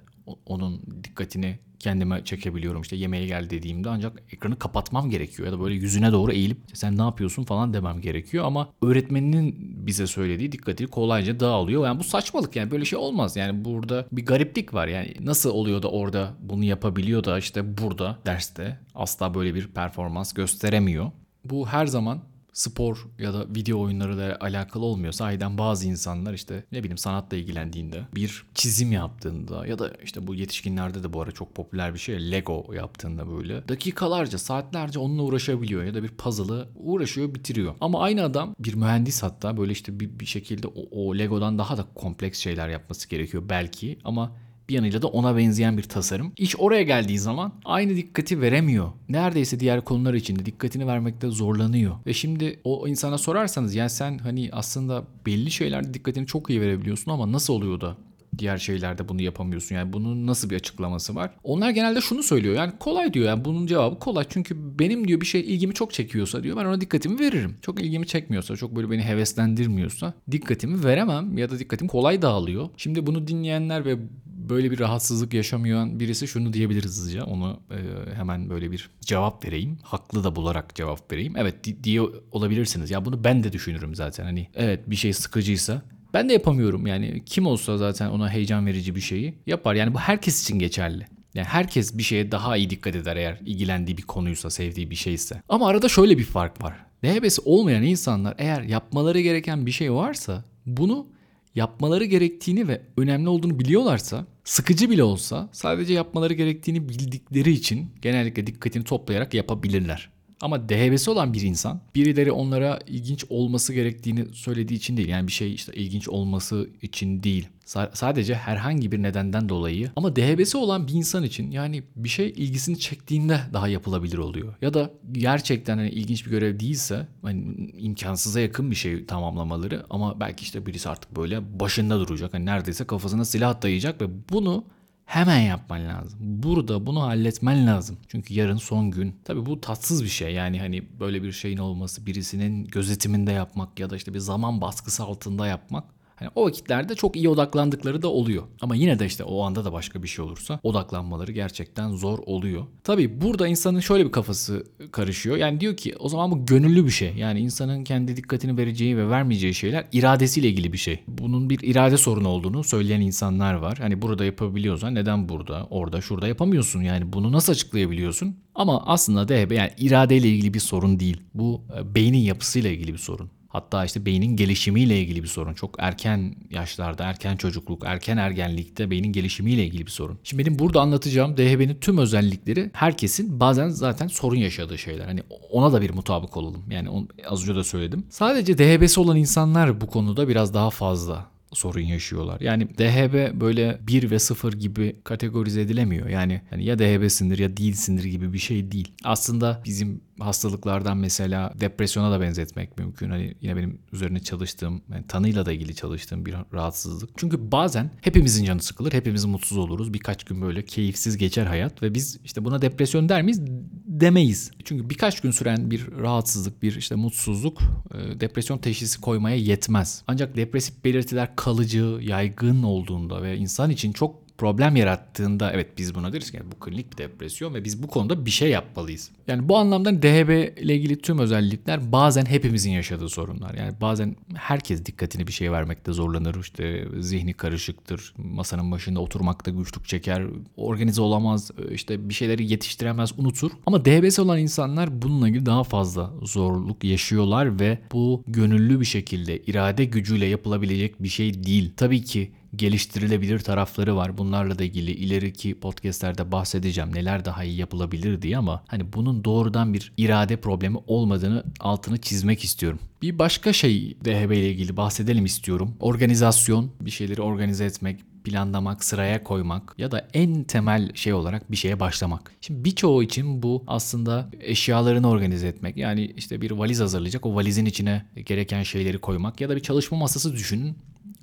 onun 0.47 0.83
dikkatini 1.05 1.59
kendime 1.79 2.25
çekebiliyorum. 2.25 2.83
İşte 2.83 2.97
yemeğe 2.97 3.27
gel 3.27 3.51
dediğimde 3.51 3.89
ancak 3.89 4.23
ekranı 4.33 4.59
kapatmam 4.59 5.11
gerekiyor. 5.11 5.47
Ya 5.47 5.53
da 5.53 5.61
böyle 5.61 5.75
yüzüne 5.75 6.13
doğru 6.13 6.33
eğilip 6.33 6.59
sen 6.73 6.99
ne 6.99 7.03
yapıyorsun 7.03 7.45
falan 7.45 7.75
demem 7.75 8.01
gerekiyor. 8.01 8.45
Ama 8.45 8.69
öğretmeninin 8.83 9.55
bize 9.87 10.07
söylediği 10.07 10.53
dikkati 10.53 10.87
kolayca 10.87 11.41
dağılıyor. 11.41 11.85
Yani 11.85 11.99
bu 11.99 12.05
saçmalık 12.05 12.57
yani 12.57 12.71
böyle 12.71 12.85
şey 12.85 12.99
olmaz. 12.99 13.37
Yani 13.37 13.65
burada 13.65 14.07
bir 14.13 14.27
gariplik 14.27 14.75
var. 14.75 14.89
Yani 14.89 15.15
nasıl 15.21 15.51
oluyor 15.51 15.83
da 15.83 15.91
orada 15.91 16.35
bunu 16.41 16.65
yapabiliyor 16.65 17.25
da 17.25 17.39
işte 17.39 17.79
burada 17.79 18.19
derste 18.27 18.79
asla 18.95 19.35
böyle 19.35 19.55
bir 19.55 19.67
performans 19.69 20.33
gösteremiyor. 20.33 21.11
Bu 21.45 21.67
her 21.67 21.87
zaman 21.87 22.21
spor 22.55 23.07
ya 23.19 23.35
da 23.35 23.47
video 23.55 23.81
oyunlarıyla 23.81 24.37
alakalı 24.41 24.85
olmuyor. 24.85 25.13
Sahiden 25.13 25.59
bazı 25.59 25.89
insanlar 25.89 26.35
işte 26.35 26.65
ne 26.73 26.79
bileyim 26.79 26.99
sanatla 26.99 27.37
ilgilendiğinde 27.37 28.07
bir 28.15 28.45
çizim 28.55 28.93
yaptığında 28.93 29.67
ya 29.67 29.79
da 29.79 29.93
işte 30.05 30.27
bu 30.27 30.35
yetişkinlerde 30.35 31.03
de 31.03 31.13
bu 31.13 31.23
ara 31.23 31.33
çok 31.33 31.55
popüler 31.55 31.95
bir 31.95 31.99
şey 31.99 32.31
Lego 32.31 32.67
yaptığında 32.75 33.31
böyle 33.31 33.69
dakikalarca 33.69 34.39
saatlerce 34.39 34.99
onunla 34.99 35.23
uğraşabiliyor 35.23 35.85
ya 35.85 35.95
da 35.95 36.03
bir 36.03 36.09
puzzle'ı 36.09 36.69
uğraşıyor 36.77 37.35
bitiriyor. 37.35 37.75
Ama 37.81 38.03
aynı 38.03 38.25
adam 38.25 38.55
bir 38.59 38.75
mühendis 38.75 39.23
hatta 39.23 39.57
böyle 39.57 39.73
işte 39.73 40.01
bir, 40.01 40.21
bir 40.21 40.27
şekilde 40.27 40.67
o, 40.67 40.89
o 40.91 41.19
Lego'dan 41.19 41.59
daha 41.59 41.77
da 41.77 41.85
kompleks 41.95 42.39
şeyler 42.39 42.69
yapması 42.69 43.09
gerekiyor 43.09 43.43
belki 43.49 43.99
ama 44.05 44.37
bir 44.69 44.75
yanıyla 44.75 45.03
da 45.03 45.07
ona 45.07 45.37
benzeyen 45.37 45.79
bir 45.79 45.83
tasarım. 45.83 46.33
İş 46.37 46.57
oraya 46.59 46.83
geldiği 46.83 47.19
zaman 47.19 47.53
aynı 47.65 47.97
dikkati 47.97 48.41
veremiyor. 48.41 48.93
Neredeyse 49.09 49.61
diğer 49.61 49.85
konular 49.85 50.15
için 50.15 50.37
de 50.37 50.47
dikkatini 50.47 50.87
vermekte 50.87 51.29
zorlanıyor. 51.29 51.95
Ve 52.07 52.13
şimdi 52.13 52.61
o 52.65 52.89
insana 52.89 53.19
sorarsanız 53.19 53.75
yani 53.75 53.91
sen 53.91 54.19
hani 54.19 54.49
aslında 54.53 55.05
belli 55.27 55.51
şeylerde 55.51 55.95
dikkatini 55.95 56.27
çok 56.27 56.51
iyi 56.51 56.61
verebiliyorsun 56.61 57.11
ama 57.11 57.33
nasıl 57.33 57.55
oluyor 57.55 57.81
da 57.81 57.97
diğer 58.39 58.59
şeylerde 58.59 59.09
bunu 59.09 59.23
yapamıyorsun. 59.23 59.75
Yani 59.75 59.93
bunun 59.93 60.27
nasıl 60.27 60.51
bir 60.51 60.57
açıklaması 60.57 61.15
var? 61.15 61.31
Onlar 61.43 61.71
genelde 61.71 62.01
şunu 62.01 62.23
söylüyor. 62.23 62.55
Yani 62.55 62.73
kolay 62.81 63.15
diyor. 63.15 63.27
Yani 63.27 63.45
bunun 63.45 63.67
cevabı 63.67 63.99
kolay. 63.99 64.25
Çünkü 64.29 64.79
benim 64.79 65.09
diyor 65.09 65.21
bir 65.21 65.27
şey 65.27 65.41
ilgimi 65.41 65.75
çok 65.75 65.93
çekiyorsa 65.93 66.43
diyor 66.43 66.57
ben 66.57 66.65
ona 66.65 66.81
dikkatimi 66.81 67.21
veririm. 67.21 67.57
Çok 67.63 67.83
ilgimi 67.83 68.07
çekmiyorsa, 68.07 68.57
çok 68.57 68.77
böyle 68.77 68.91
beni 68.91 69.03
heveslendirmiyorsa 69.03 70.15
dikkatimi 70.31 70.85
veremem 70.85 71.39
ya 71.39 71.51
da 71.51 71.59
dikkatim 71.59 71.89
kolay 71.89 72.23
dağılıyor. 72.23 72.69
Şimdi 72.77 73.07
bunu 73.07 73.27
dinleyenler 73.27 73.85
ve 73.85 73.99
böyle 74.49 74.71
bir 74.71 74.79
rahatsızlık 74.79 75.35
yaşamayan 75.35 76.01
birisi 76.01 76.29
şunu 76.29 76.53
diyebilir 76.53 76.85
hızlıca. 76.85 77.25
Onu 77.25 77.61
e, 77.71 78.15
hemen 78.15 78.51
böyle 78.51 78.71
bir 78.71 78.91
cevap 79.01 79.45
vereyim. 79.45 79.79
Haklı 79.83 80.25
da 80.25 80.37
bularak 80.37 80.75
cevap 80.75 81.13
vereyim. 81.13 81.35
Evet 81.37 81.65
di- 81.65 81.85
diye 81.85 82.01
olabilirsiniz. 82.33 82.91
Ya 82.91 83.05
bunu 83.05 83.25
ben 83.25 83.45
de 83.45 83.53
düşünürüm 83.53 83.95
zaten. 83.95 84.25
Hani 84.25 84.49
evet 84.55 84.91
bir 84.91 84.97
şey 84.97 85.13
sıkıcıysa 85.13 85.83
ben 86.15 86.29
de 86.29 86.33
yapamıyorum. 86.33 86.87
Yani 86.87 87.23
kim 87.27 87.47
olsa 87.47 87.79
zaten 87.79 88.09
ona 88.09 88.31
heyecan 88.31 88.67
verici 88.67 88.95
bir 88.95 89.01
şeyi 89.01 89.35
yapar. 89.47 89.75
Yani 89.75 89.95
bu 89.95 89.99
herkes 89.99 90.43
için 90.43 90.59
geçerli. 90.59 91.07
Yani 91.35 91.47
herkes 91.47 91.99
bir 91.99 92.03
şeye 92.03 92.31
daha 92.33 92.57
iyi 92.57 92.71
dikkat 92.71 92.97
eder 92.97 93.17
eğer 93.17 93.39
ilgilendiği 93.47 93.97
bir 93.97 94.03
konuysa, 94.03 94.51
sevdiği 94.51 94.91
bir 94.91 94.95
şeyse. 94.95 95.43
Ama 95.49 95.69
arada 95.69 95.89
şöyle 95.89 96.19
bir 96.19 96.25
fark 96.25 96.63
var. 96.63 96.77
DHB'si 97.05 97.43
olmayan 97.45 97.83
insanlar 97.83 98.35
eğer 98.39 98.63
yapmaları 98.63 99.21
gereken 99.21 99.67
bir 99.67 99.71
şey 99.71 99.93
varsa 99.93 100.45
bunu 100.67 101.07
yapmaları 101.55 102.05
gerektiğini 102.05 102.69
ve 102.69 102.83
önemli 102.97 103.29
olduğunu 103.29 103.59
biliyorlarsa 103.59 104.27
sıkıcı 104.45 104.91
bile 104.91 105.03
olsa 105.03 105.49
sadece 105.53 105.95
yapmaları 105.95 106.35
gerektiğini 106.35 106.89
bildikleri 106.89 107.51
için 107.51 107.91
genellikle 108.03 108.47
dikkatini 108.47 108.85
toplayarak 108.85 109.35
yapabilirler. 109.35 110.14
Ama 110.45 110.69
DHB'si 110.69 111.11
olan 111.11 111.33
bir 111.33 111.43
insan 111.43 111.81
birileri 111.95 112.33
onlara 112.33 112.79
ilginç 112.87 113.25
olması 113.29 113.73
gerektiğini 113.75 114.27
söylediği 114.33 114.79
için 114.79 114.97
değil. 114.97 115.09
Yani 115.09 115.27
bir 115.27 115.33
şey 115.33 115.55
işte 115.55 115.73
ilginç 115.73 116.09
olması 116.09 116.69
için 116.83 117.23
değil. 117.23 117.49
Sa- 117.67 117.91
sadece 117.93 118.35
herhangi 118.35 118.93
bir 118.93 119.03
nedenden 119.03 119.49
dolayı 119.49 119.91
ama 119.97 120.17
DHB'si 120.17 120.57
olan 120.57 120.89
bir 120.89 120.93
insan 120.93 121.23
için 121.23 121.51
yani 121.51 121.83
bir 121.97 122.09
şey 122.09 122.29
ilgisini 122.37 122.79
çektiğinde 122.79 123.41
daha 123.53 123.69
yapılabilir 123.69 124.19
oluyor. 124.19 124.55
Ya 124.63 124.75
da 124.75 124.91
gerçekten 125.13 125.79
hani 125.79 125.91
ilginç 125.91 126.27
bir 126.27 126.31
görev 126.31 126.61
değilse 126.61 127.07
hani 127.23 127.71
imkansıza 127.79 128.41
yakın 128.41 128.71
bir 128.71 128.77
şey 128.77 129.07
tamamlamaları 129.07 129.87
ama 129.91 130.21
belki 130.21 130.43
işte 130.43 130.67
birisi 130.67 130.89
artık 130.89 131.17
böyle 131.17 131.61
başında 131.61 132.01
duracak. 132.01 132.35
Hani 132.35 132.47
neredeyse 132.47 132.85
kafasına 132.85 133.25
silah 133.25 133.63
dayayacak 133.63 134.01
ve 134.01 134.07
bunu 134.33 134.65
hemen 135.05 135.41
yapman 135.41 135.89
lazım. 135.89 136.19
Burada 136.21 136.87
bunu 136.87 137.03
halletmen 137.03 137.67
lazım. 137.67 137.99
Çünkü 138.09 138.35
yarın 138.35 138.57
son 138.57 138.91
gün. 138.91 139.17
Tabii 139.25 139.47
bu 139.47 139.61
tatsız 139.61 140.05
bir 140.05 140.09
şey. 140.09 140.35
Yani 140.35 140.61
hani 140.61 140.83
böyle 141.01 141.23
bir 141.23 141.33
şeyin 141.33 141.59
olması 141.59 142.07
birisinin 142.07 142.65
gözetiminde 142.65 143.33
yapmak 143.33 143.81
ya 143.81 143.91
da 143.91 143.97
işte 143.97 144.15
bir 144.15 144.19
zaman 144.19 144.61
baskısı 144.61 145.03
altında 145.05 145.47
yapmak 145.47 145.85
Hani 146.17 146.31
o 146.35 146.47
vakitlerde 146.47 146.95
çok 146.95 147.17
iyi 147.17 147.29
odaklandıkları 147.29 148.03
da 148.03 148.09
oluyor. 148.09 148.43
Ama 148.61 148.75
yine 148.75 148.99
de 148.99 149.07
işte 149.07 149.25
o 149.25 149.43
anda 149.43 149.65
da 149.65 149.73
başka 149.73 150.03
bir 150.03 150.09
şey 150.09 150.25
olursa 150.25 150.61
odaklanmaları 150.63 151.33
gerçekten 151.33 151.91
zor 151.91 152.19
oluyor. 152.27 152.67
Tabii 152.85 153.21
burada 153.21 153.49
insanın 153.49 153.81
şöyle 153.81 154.07
bir 154.07 154.13
kafası 154.13 154.65
karışıyor. 154.93 155.37
Yani 155.37 155.61
diyor 155.61 155.77
ki 155.77 155.95
o 155.99 156.09
zaman 156.09 156.31
bu 156.31 156.47
gönüllü 156.47 156.85
bir 156.85 156.91
şey. 156.91 157.15
Yani 157.17 157.41
insanın 157.41 157.85
kendi 157.85 158.17
dikkatini 158.17 158.57
vereceği 158.59 158.97
ve 158.97 159.11
vermeyeceği 159.11 159.55
şeyler 159.55 159.87
iradesiyle 159.93 160.49
ilgili 160.49 160.73
bir 160.73 160.79
şey. 160.79 161.01
Bunun 161.09 161.51
bir 161.51 161.59
irade 161.63 161.97
sorunu 161.97 162.29
olduğunu 162.29 162.65
söyleyen 162.65 163.01
insanlar 163.01 163.55
var. 163.55 163.79
Hani 163.79 164.03
burada 164.03 164.25
yapabiliyorsan 164.25 164.95
neden 164.95 165.29
burada, 165.29 165.67
orada, 165.71 166.01
şurada 166.01 166.29
yapamıyorsun? 166.29 166.83
Yani 166.83 167.13
bunu 167.13 167.33
nasıl 167.33 167.53
açıklayabiliyorsun? 167.53 168.37
Ama 168.55 168.83
aslında 168.87 169.29
DHB 169.29 169.53
yani 169.53 169.71
iradeyle 169.79 170.29
ilgili 170.29 170.55
bir 170.55 170.61
sorun 170.61 171.01
değil. 171.01 171.21
Bu 171.35 171.63
e, 171.79 171.95
beynin 171.95 172.19
yapısıyla 172.19 172.71
ilgili 172.71 172.93
bir 172.93 172.99
sorun. 172.99 173.31
Hatta 173.55 173.85
işte 173.85 174.07
beynin 174.07 174.37
gelişimiyle 174.37 175.01
ilgili 175.01 175.23
bir 175.23 175.29
sorun. 175.29 175.55
Çok 175.55 175.77
erken 175.79 176.35
yaşlarda, 176.51 177.05
erken 177.05 177.37
çocukluk, 177.37 177.83
erken 177.87 178.17
ergenlikte 178.17 178.91
beynin 178.91 179.13
gelişimiyle 179.13 179.65
ilgili 179.65 179.87
bir 179.87 179.91
sorun. 179.91 180.19
Şimdi 180.25 180.47
benim 180.47 180.59
burada 180.59 180.81
anlatacağım 180.81 181.37
DHB'nin 181.37 181.79
tüm 181.81 181.99
özellikleri 181.99 182.71
herkesin 182.73 183.41
bazen 183.41 183.69
zaten 183.69 184.07
sorun 184.07 184.37
yaşadığı 184.37 184.79
şeyler. 184.79 185.05
Hani 185.05 185.23
ona 185.51 185.73
da 185.73 185.83
bir 185.83 185.91
mutabık 185.91 186.37
olalım. 186.37 186.65
Yani 186.71 187.07
az 187.29 187.43
önce 187.43 187.55
de 187.55 187.65
söyledim. 187.65 188.07
Sadece 188.11 188.59
DHB'si 188.59 189.01
olan 189.01 189.17
insanlar 189.17 189.81
bu 189.81 189.87
konuda 189.87 190.29
biraz 190.29 190.55
daha 190.55 190.71
fazla 190.71 191.34
sorun 191.55 191.81
yaşıyorlar. 191.81 192.41
Yani 192.41 192.69
DHB 192.69 193.41
böyle 193.41 193.79
1 193.87 194.11
ve 194.11 194.19
0 194.19 194.53
gibi 194.53 194.97
kategorize 195.05 195.61
edilemiyor. 195.61 196.09
Yani 196.09 196.43
hani 196.51 196.65
ya 196.65 196.79
DHB'sindir 196.79 197.39
ya 197.39 197.57
değilsindir 197.57 198.05
gibi 198.05 198.33
bir 198.33 198.39
şey 198.39 198.73
değil. 198.73 198.93
Aslında 199.05 199.63
bizim 199.65 200.01
hastalıklardan 200.21 200.97
mesela 200.97 201.53
depresyona 201.61 202.11
da 202.11 202.21
benzetmek 202.21 202.79
mümkün. 202.79 203.11
Hani 203.11 203.35
yine 203.41 203.57
benim 203.57 203.79
üzerine 203.93 204.21
çalıştığım, 204.21 204.83
yani 204.93 205.07
tanıyla 205.07 205.47
da 205.47 205.53
ilgili 205.53 205.75
çalıştığım 205.75 206.27
bir 206.27 206.35
rahatsızlık. 206.53 207.11
Çünkü 207.17 207.53
bazen 207.53 207.91
hepimizin 208.01 208.45
canı 208.45 208.63
sıkılır, 208.63 208.93
hepimiz 208.93 209.25
mutsuz 209.25 209.59
oluruz. 209.59 209.95
Birkaç 209.95 210.25
gün 210.25 210.43
böyle 210.43 210.65
keyifsiz 210.65 211.17
geçer 211.17 211.47
hayat 211.47 211.83
ve 211.83 211.95
biz 211.95 212.19
işte 212.25 212.45
buna 212.45 212.63
depresyon 212.63 213.09
der 213.09 213.23
miyiz? 213.23 213.41
Demeyiz. 213.87 214.51
Çünkü 214.65 214.91
birkaç 214.91 215.21
gün 215.21 215.31
süren 215.31 215.71
bir 215.71 215.93
rahatsızlık, 215.93 216.63
bir 216.63 216.77
işte 216.77 216.95
mutsuzluk 216.95 217.63
e, 217.95 218.21
depresyon 218.21 218.59
teşhisi 218.59 219.01
koymaya 219.01 219.37
yetmez. 219.37 220.03
Ancak 220.07 220.37
depresif 220.37 220.85
belirtiler 220.85 221.37
kalıcı, 221.45 221.99
yaygın 222.03 222.63
olduğunda 222.63 223.23
ve 223.23 223.37
insan 223.37 223.71
için 223.71 223.93
çok 223.93 224.24
problem 224.39 224.77
yarattığında 224.77 225.53
evet 225.53 225.79
biz 225.79 225.95
buna 225.95 226.13
deriz 226.13 226.31
ki 226.31 226.37
yani 226.37 226.53
bu 226.53 226.65
klinik 226.65 226.93
bir 226.93 226.99
depresyon 226.99 227.55
ve 227.55 227.65
biz 227.65 227.83
bu 227.83 227.87
konuda 227.87 228.27
bir 228.27 228.31
şey 228.31 228.51
yapmalıyız. 228.51 229.11
Yani 229.29 229.49
bu 229.49 229.57
anlamda 229.57 230.03
DHB 230.03 230.59
ile 230.59 230.77
ilgili 230.77 230.99
tüm 230.99 231.19
özellikler 231.19 231.93
bazen 231.93 232.27
hepimizin 232.27 232.71
yaşadığı 232.71 233.09
sorunlar. 233.09 233.55
Yani 233.55 233.73
bazen 233.81 234.17
herkes 234.35 234.87
dikkatini 234.87 235.27
bir 235.27 235.33
şeye 235.33 235.53
vermekte 235.53 235.93
zorlanır. 235.93 236.41
İşte 236.41 236.89
zihni 237.01 237.35
karışıktır. 237.35 238.15
Masanın 238.17 238.71
başında 238.71 239.01
oturmakta 239.01 239.51
güçlük 239.51 239.89
çeker. 239.89 240.23
Organize 240.57 241.03
olamaz. 241.03 241.51
işte 241.71 242.09
bir 242.09 242.15
şeyleri 242.15 242.51
yetiştiremez, 242.53 243.13
unutur. 243.19 243.51
Ama 243.67 243.85
DHB'si 243.85 244.23
olan 244.23 244.39
insanlar 244.39 245.03
bununla 245.03 245.29
ilgili 245.29 245.47
daha 245.47 245.65
fazla 245.65 246.13
zorluk 246.23 246.85
yaşıyorlar 246.85 247.61
ve 247.61 247.79
bu 247.93 248.25
gönüllü 248.27 248.81
bir 248.81 248.85
şekilde 248.85 249.39
irade 249.39 249.85
gücüyle 249.85 250.27
yapılabilecek 250.27 251.03
bir 251.03 251.09
şey 251.09 251.45
değil. 251.45 251.73
Tabii 251.77 252.05
ki 252.05 252.33
geliştirilebilir 252.57 253.39
tarafları 253.39 253.97
var. 253.97 254.19
Bunlarla 254.19 254.59
da 254.59 254.65
ilgili 254.65 254.91
ileriki 254.91 255.61
podcastlerde 255.61 256.33
bahsedeceğim 256.33 256.95
neler 256.95 257.25
daha 257.25 257.45
iyi 257.45 257.57
yapılabilir 257.57 258.23
diye 258.23 258.39
ama 258.39 258.65
hani 258.67 258.93
bunun 258.93 259.25
doğrudan 259.25 259.75
bir 259.75 259.93
irade 259.97 260.37
problemi 260.37 260.79
olmadığını 260.87 261.45
altını 261.61 261.99
çizmek 261.99 262.45
istiyorum. 262.45 262.79
Bir 263.03 263.19
başka 263.19 263.53
şey 263.53 263.97
DHB 264.05 264.33
ile 264.33 264.51
ilgili 264.51 264.77
bahsedelim 264.77 265.25
istiyorum. 265.25 265.75
Organizasyon, 265.81 266.71
bir 266.81 266.91
şeyleri 266.91 267.23
organize 267.23 267.65
etmek, 267.65 268.01
planlamak, 268.25 268.85
sıraya 268.85 269.25
koymak 269.25 269.75
ya 269.79 269.91
da 269.91 270.09
en 270.15 270.45
temel 270.45 270.95
şey 270.95 271.13
olarak 271.13 271.51
bir 271.51 271.57
şeye 271.57 271.81
başlamak. 271.81 272.33
Şimdi 272.41 272.65
birçoğu 272.65 273.03
için 273.03 273.43
bu 273.43 273.65
aslında 273.67 274.31
eşyalarını 274.41 275.09
organize 275.09 275.49
etmek. 275.49 275.77
Yani 275.77 276.13
işte 276.17 276.41
bir 276.41 276.51
valiz 276.51 276.81
hazırlayacak, 276.81 277.27
o 277.27 277.35
valizin 277.35 277.65
içine 277.65 278.07
gereken 278.27 278.63
şeyleri 278.63 278.99
koymak 278.99 279.41
ya 279.41 279.49
da 279.49 279.57
bir 279.57 279.61
çalışma 279.61 279.99
masası 279.99 280.33
düşünün 280.33 280.77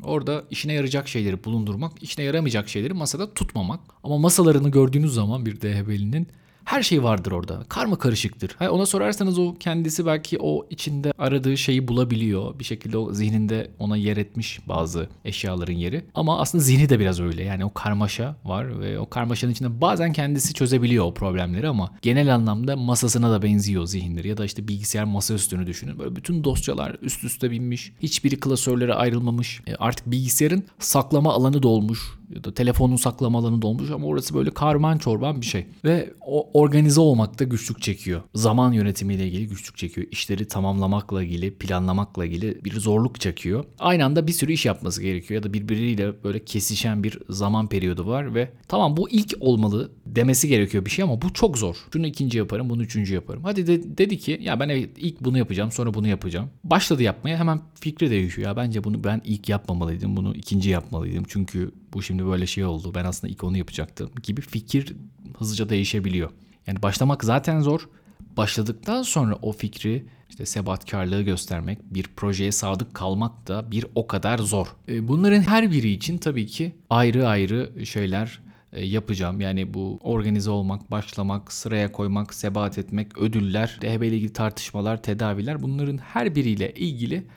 Orada 0.03 0.43
işine 0.49 0.73
yarayacak 0.73 1.07
şeyleri 1.07 1.43
bulundurmak, 1.43 2.03
işine 2.03 2.25
yaramayacak 2.25 2.69
şeyleri 2.69 2.93
masada 2.93 3.33
tutmamak. 3.33 3.79
Ama 4.03 4.17
masalarını 4.17 4.69
gördüğünüz 4.71 5.13
zaman 5.13 5.45
bir 5.45 5.61
DHB'linin 5.61 6.27
her 6.65 6.83
şey 6.83 7.03
vardır 7.03 7.31
orada. 7.31 7.63
Karma 7.69 7.95
karışıktır. 7.95 8.55
Ha, 8.59 8.71
ona 8.71 8.85
sorarsanız 8.85 9.39
o 9.39 9.55
kendisi 9.59 10.05
belki 10.05 10.37
o 10.39 10.65
içinde 10.69 11.13
aradığı 11.17 11.57
şeyi 11.57 11.87
bulabiliyor. 11.87 12.59
Bir 12.59 12.63
şekilde 12.63 12.97
o 12.97 13.13
zihninde 13.13 13.71
ona 13.79 13.97
yer 13.97 14.17
etmiş 14.17 14.59
bazı 14.67 15.09
eşyaların 15.25 15.73
yeri. 15.73 16.05
Ama 16.15 16.39
aslında 16.39 16.63
zihni 16.63 16.89
de 16.89 16.99
biraz 16.99 17.19
öyle. 17.19 17.43
Yani 17.43 17.65
o 17.65 17.73
karmaşa 17.73 18.35
var 18.45 18.79
ve 18.79 18.99
o 18.99 19.09
karmaşanın 19.09 19.51
içinde 19.51 19.81
bazen 19.81 20.13
kendisi 20.13 20.53
çözebiliyor 20.53 21.05
o 21.05 21.13
problemleri 21.13 21.67
ama 21.67 21.91
genel 22.01 22.35
anlamda 22.35 22.75
masasına 22.75 23.31
da 23.31 23.41
benziyor 23.41 23.85
zihinleri. 23.85 24.27
Ya 24.27 24.37
da 24.37 24.45
işte 24.45 24.67
bilgisayar 24.67 25.03
masa 25.03 25.33
üstünü 25.33 25.67
düşünün. 25.67 25.99
Böyle 25.99 26.15
bütün 26.15 26.43
dosyalar 26.43 26.97
üst 27.01 27.23
üste 27.23 27.51
binmiş. 27.51 27.93
Hiçbiri 28.03 28.39
klasörlere 28.39 28.93
ayrılmamış. 28.93 29.61
E 29.67 29.75
artık 29.75 30.11
bilgisayarın 30.11 30.63
saklama 30.79 31.33
alanı 31.33 31.63
dolmuş 31.63 32.21
ya 32.35 32.43
da 32.43 32.53
telefonun 32.53 32.95
saklama 32.95 33.39
alanı 33.39 33.61
dolmuş 33.61 33.91
ama 33.91 34.07
orası 34.07 34.33
böyle 34.33 34.51
karman 34.51 34.97
çorban 34.97 35.41
bir 35.41 35.45
şey. 35.45 35.65
Ve 35.83 36.13
o 36.21 36.50
organize 36.53 37.01
olmakta 37.01 37.43
güçlük 37.43 37.81
çekiyor. 37.81 38.21
Zaman 38.35 38.71
yönetimiyle 38.71 39.27
ilgili 39.27 39.47
güçlük 39.47 39.77
çekiyor. 39.77 40.07
İşleri 40.11 40.47
tamamlamakla 40.47 41.23
ilgili, 41.23 41.55
planlamakla 41.55 42.25
ilgili 42.25 42.65
bir 42.65 42.79
zorluk 42.79 43.19
çekiyor. 43.19 43.65
Aynı 43.79 44.05
anda 44.05 44.27
bir 44.27 44.31
sürü 44.31 44.53
iş 44.53 44.65
yapması 44.65 45.01
gerekiyor 45.01 45.41
ya 45.41 45.49
da 45.49 45.53
birbiriyle 45.53 46.23
böyle 46.23 46.45
kesişen 46.45 47.03
bir 47.03 47.19
zaman 47.29 47.67
periyodu 47.67 48.07
var 48.07 48.35
ve 48.35 48.51
tamam 48.67 48.97
bu 48.97 49.09
ilk 49.09 49.33
olmalı 49.39 49.91
demesi 50.05 50.47
gerekiyor 50.47 50.85
bir 50.85 50.89
şey 50.89 51.03
ama 51.03 51.21
bu 51.21 51.33
çok 51.33 51.57
zor. 51.57 51.75
Şunu 51.93 52.07
ikinci 52.07 52.37
yaparım, 52.37 52.69
bunu 52.69 52.83
üçüncü 52.83 53.13
yaparım. 53.13 53.43
Hadi 53.43 53.67
de, 53.67 53.97
dedi 53.97 54.17
ki 54.17 54.39
ya 54.41 54.59
ben 54.59 54.69
evet 54.69 54.89
ilk 54.97 55.21
bunu 55.21 55.37
yapacağım, 55.37 55.71
sonra 55.71 55.93
bunu 55.93 56.07
yapacağım. 56.07 56.49
Başladı 56.63 57.03
yapmaya 57.03 57.37
hemen 57.37 57.61
fikri 57.79 58.09
değişiyor. 58.11 58.47
Ya 58.47 58.57
bence 58.57 58.83
bunu 58.83 59.03
ben 59.03 59.21
ilk 59.25 59.49
yapmamalıydım, 59.49 60.17
bunu 60.17 60.35
ikinci 60.35 60.69
yapmalıydım. 60.69 61.23
Çünkü 61.27 61.71
bu 61.93 62.01
şimdi 62.01 62.25
böyle 62.25 62.47
şey 62.47 62.65
oldu. 62.65 62.91
Ben 62.95 63.05
aslında 63.05 63.33
ilk 63.33 63.43
onu 63.43 63.57
yapacaktım 63.57 64.09
gibi 64.23 64.41
fikir 64.41 64.95
hızlıca 65.41 65.69
değişebiliyor. 65.69 66.29
Yani 66.67 66.81
başlamak 66.81 67.23
zaten 67.23 67.59
zor. 67.59 67.89
Başladıktan 68.37 69.01
sonra 69.01 69.35
o 69.41 69.51
fikri 69.51 70.05
işte 70.29 70.45
sebatkarlığı 70.45 71.21
göstermek, 71.21 71.79
bir 71.93 72.03
projeye 72.03 72.51
sadık 72.51 72.93
kalmak 72.93 73.47
da 73.47 73.71
bir 73.71 73.85
o 73.95 74.07
kadar 74.07 74.37
zor. 74.37 74.75
E, 74.87 75.07
bunların 75.07 75.41
her 75.41 75.71
biri 75.71 75.89
için 75.89 76.17
tabii 76.17 76.45
ki 76.45 76.75
ayrı 76.89 77.27
ayrı 77.27 77.85
şeyler 77.85 78.39
e, 78.73 78.85
yapacağım. 78.85 79.41
Yani 79.41 79.73
bu 79.73 79.99
organize 80.01 80.49
olmak, 80.49 80.91
başlamak, 80.91 81.51
sıraya 81.53 81.91
koymak, 81.91 82.33
sebat 82.33 82.77
etmek, 82.77 83.17
ödüller, 83.17 83.77
DHB 83.81 84.03
ilgili 84.03 84.33
tartışmalar, 84.33 85.03
tedaviler 85.03 85.61
bunların 85.61 85.97
her 85.97 86.35
biriyle 86.35 86.73
ilgili 86.73 87.27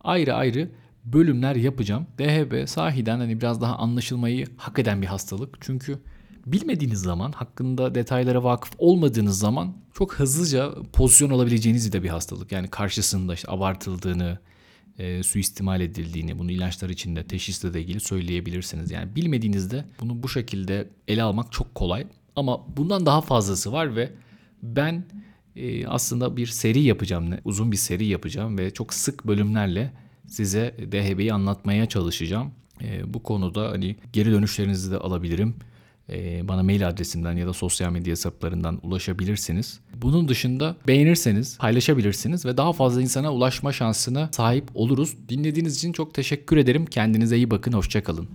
ayrı 0.00 0.34
ayrı 0.34 0.70
bölümler 1.04 1.56
yapacağım. 1.56 2.06
DHB 2.18 2.68
sahiden 2.68 3.18
hani 3.18 3.40
biraz 3.40 3.60
daha 3.60 3.76
anlaşılmayı 3.76 4.46
hak 4.56 4.78
eden 4.78 5.02
bir 5.02 5.06
hastalık. 5.06 5.56
Çünkü 5.60 5.98
bilmediğiniz 6.46 7.00
zaman, 7.00 7.32
hakkında 7.32 7.94
detaylara 7.94 8.44
vakıf 8.44 8.72
olmadığınız 8.78 9.38
zaman 9.38 9.76
çok 9.94 10.14
hızlıca 10.14 10.74
pozisyon 10.92 11.30
alabileceğiniz 11.30 11.92
de 11.92 12.02
bir 12.02 12.08
hastalık. 12.08 12.52
Yani 12.52 12.68
karşısında 12.68 13.34
işte 13.34 13.50
abartıldığını, 13.50 14.38
e, 14.98 15.22
suistimal 15.22 15.80
edildiğini, 15.80 16.38
bunu 16.38 16.50
ilaçlar 16.50 16.88
içinde, 16.88 17.24
teşhisle 17.24 17.74
de 17.74 17.80
ilgili 17.80 18.00
söyleyebilirsiniz. 18.00 18.90
Yani 18.90 19.16
bilmediğinizde 19.16 19.84
bunu 20.00 20.22
bu 20.22 20.28
şekilde 20.28 20.88
ele 21.08 21.22
almak 21.22 21.52
çok 21.52 21.74
kolay. 21.74 22.06
Ama 22.36 22.76
bundan 22.76 23.06
daha 23.06 23.20
fazlası 23.20 23.72
var 23.72 23.96
ve 23.96 24.12
ben 24.62 25.04
e, 25.56 25.86
aslında 25.86 26.36
bir 26.36 26.46
seri 26.46 26.80
yapacağım, 26.80 27.30
uzun 27.44 27.72
bir 27.72 27.76
seri 27.76 28.06
yapacağım 28.06 28.58
ve 28.58 28.70
çok 28.70 28.94
sık 28.94 29.26
bölümlerle 29.26 29.92
size 30.26 30.74
DHB'yi 30.92 31.32
anlatmaya 31.32 31.86
çalışacağım. 31.86 32.52
E, 32.82 33.14
bu 33.14 33.22
konuda 33.22 33.70
hani 33.70 33.96
geri 34.12 34.30
dönüşlerinizi 34.30 34.90
de 34.90 34.98
alabilirim. 34.98 35.54
E, 36.10 36.48
bana 36.48 36.62
mail 36.62 36.88
adresimden 36.88 37.36
ya 37.36 37.46
da 37.46 37.52
sosyal 37.52 37.92
medya 37.92 38.10
hesaplarından 38.10 38.80
ulaşabilirsiniz. 38.82 39.80
Bunun 39.96 40.28
dışında 40.28 40.76
beğenirseniz 40.86 41.58
paylaşabilirsiniz 41.58 42.46
ve 42.46 42.56
daha 42.56 42.72
fazla 42.72 43.02
insana 43.02 43.32
ulaşma 43.32 43.72
şansına 43.72 44.28
sahip 44.32 44.68
oluruz. 44.74 45.16
Dinlediğiniz 45.28 45.76
için 45.76 45.92
çok 45.92 46.14
teşekkür 46.14 46.56
ederim. 46.56 46.86
Kendinize 46.86 47.36
iyi 47.36 47.50
bakın, 47.50 47.72
hoşçakalın. 47.72 48.28